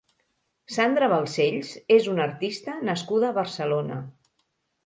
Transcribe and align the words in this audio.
Sandra 0.75 1.09
Balsells 1.11 1.73
és 1.97 2.09
una 2.15 2.25
artista 2.31 2.79
nascuda 2.91 3.29
a 3.31 3.39
Barcelona. 3.41 4.01